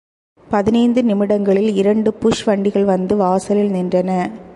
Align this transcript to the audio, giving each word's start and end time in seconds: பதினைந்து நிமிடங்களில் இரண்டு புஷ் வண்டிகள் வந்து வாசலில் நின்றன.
பதினைந்து 0.49 1.03
நிமிடங்களில் 1.03 1.75
இரண்டு 1.75 2.13
புஷ் 2.13 2.43
வண்டிகள் 2.43 2.85
வந்து 2.85 3.15
வாசலில் 3.15 3.71
நின்றன. 3.71 4.31